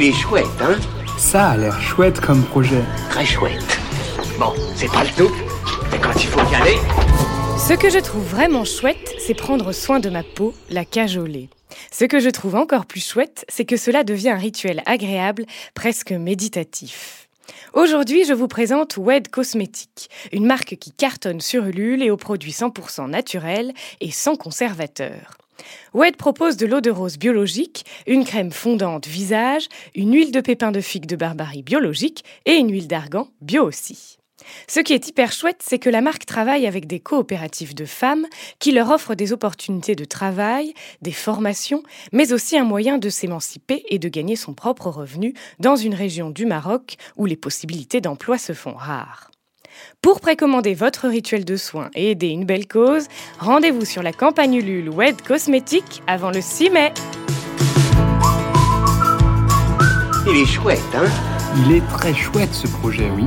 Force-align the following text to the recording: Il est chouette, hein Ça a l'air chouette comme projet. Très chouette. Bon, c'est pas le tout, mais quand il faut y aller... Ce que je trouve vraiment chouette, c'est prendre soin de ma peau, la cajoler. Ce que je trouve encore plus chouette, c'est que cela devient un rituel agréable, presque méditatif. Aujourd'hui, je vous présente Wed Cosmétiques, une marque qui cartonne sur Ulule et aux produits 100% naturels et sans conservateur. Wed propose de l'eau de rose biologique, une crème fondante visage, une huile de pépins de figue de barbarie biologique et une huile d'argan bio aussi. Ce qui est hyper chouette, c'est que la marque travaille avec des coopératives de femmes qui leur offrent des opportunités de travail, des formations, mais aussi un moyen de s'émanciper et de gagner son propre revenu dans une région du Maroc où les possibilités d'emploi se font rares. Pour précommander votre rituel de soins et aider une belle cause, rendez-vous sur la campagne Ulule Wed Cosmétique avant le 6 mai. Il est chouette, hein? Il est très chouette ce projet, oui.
Il 0.00 0.04
est 0.04 0.12
chouette, 0.12 0.46
hein 0.60 0.78
Ça 1.18 1.48
a 1.48 1.56
l'air 1.56 1.80
chouette 1.80 2.20
comme 2.20 2.44
projet. 2.44 2.84
Très 3.10 3.26
chouette. 3.26 3.80
Bon, 4.38 4.52
c'est 4.76 4.86
pas 4.92 5.02
le 5.02 5.10
tout, 5.10 5.34
mais 5.90 5.98
quand 5.98 6.14
il 6.14 6.28
faut 6.28 6.52
y 6.52 6.54
aller... 6.54 6.76
Ce 7.58 7.72
que 7.72 7.90
je 7.90 7.98
trouve 7.98 8.22
vraiment 8.22 8.64
chouette, 8.64 9.16
c'est 9.18 9.34
prendre 9.34 9.72
soin 9.72 9.98
de 9.98 10.08
ma 10.08 10.22
peau, 10.22 10.54
la 10.70 10.84
cajoler. 10.84 11.48
Ce 11.90 12.04
que 12.04 12.20
je 12.20 12.28
trouve 12.28 12.54
encore 12.54 12.86
plus 12.86 13.04
chouette, 13.04 13.44
c'est 13.48 13.64
que 13.64 13.76
cela 13.76 14.04
devient 14.04 14.28
un 14.28 14.36
rituel 14.36 14.84
agréable, 14.86 15.46
presque 15.74 16.12
méditatif. 16.12 17.28
Aujourd'hui, 17.72 18.24
je 18.24 18.34
vous 18.34 18.46
présente 18.46 18.98
Wed 18.98 19.26
Cosmétiques, 19.26 20.10
une 20.30 20.46
marque 20.46 20.76
qui 20.76 20.92
cartonne 20.92 21.40
sur 21.40 21.64
Ulule 21.64 22.04
et 22.04 22.12
aux 22.12 22.16
produits 22.16 22.52
100% 22.52 23.10
naturels 23.10 23.72
et 24.00 24.12
sans 24.12 24.36
conservateur. 24.36 25.38
Wed 25.94 26.16
propose 26.16 26.56
de 26.56 26.66
l'eau 26.66 26.80
de 26.80 26.90
rose 26.90 27.18
biologique, 27.18 27.84
une 28.06 28.24
crème 28.24 28.52
fondante 28.52 29.06
visage, 29.06 29.68
une 29.94 30.14
huile 30.14 30.32
de 30.32 30.40
pépins 30.40 30.72
de 30.72 30.80
figue 30.80 31.06
de 31.06 31.16
barbarie 31.16 31.62
biologique 31.62 32.24
et 32.46 32.54
une 32.54 32.70
huile 32.70 32.88
d'argan 32.88 33.28
bio 33.40 33.64
aussi. 33.64 34.18
Ce 34.66 34.80
qui 34.80 34.92
est 34.92 35.08
hyper 35.08 35.32
chouette, 35.32 35.62
c'est 35.64 35.78
que 35.78 35.90
la 35.90 36.00
marque 36.00 36.24
travaille 36.24 36.66
avec 36.66 36.86
des 36.86 37.00
coopératives 37.00 37.74
de 37.74 37.84
femmes 37.84 38.26
qui 38.58 38.72
leur 38.72 38.90
offrent 38.90 39.14
des 39.14 39.32
opportunités 39.32 39.94
de 39.94 40.04
travail, 40.04 40.74
des 41.02 41.12
formations, 41.12 41.82
mais 42.12 42.32
aussi 42.32 42.56
un 42.56 42.64
moyen 42.64 42.98
de 42.98 43.10
s'émanciper 43.10 43.84
et 43.88 43.98
de 43.98 44.08
gagner 44.08 44.36
son 44.36 44.54
propre 44.54 44.88
revenu 44.88 45.34
dans 45.58 45.76
une 45.76 45.94
région 45.94 46.30
du 46.30 46.46
Maroc 46.46 46.96
où 47.16 47.26
les 47.26 47.36
possibilités 47.36 48.00
d'emploi 48.00 48.38
se 48.38 48.52
font 48.52 48.74
rares. 48.74 49.30
Pour 50.02 50.20
précommander 50.20 50.74
votre 50.74 51.08
rituel 51.08 51.44
de 51.44 51.56
soins 51.56 51.90
et 51.94 52.10
aider 52.10 52.28
une 52.28 52.44
belle 52.44 52.66
cause, 52.66 53.06
rendez-vous 53.38 53.84
sur 53.84 54.02
la 54.02 54.12
campagne 54.12 54.54
Ulule 54.54 54.90
Wed 54.90 55.20
Cosmétique 55.22 56.02
avant 56.06 56.30
le 56.30 56.40
6 56.40 56.70
mai. 56.70 56.92
Il 60.26 60.36
est 60.36 60.46
chouette, 60.46 60.78
hein? 60.94 61.08
Il 61.56 61.72
est 61.76 61.86
très 61.88 62.14
chouette 62.14 62.52
ce 62.52 62.66
projet, 62.66 63.10
oui. 63.16 63.24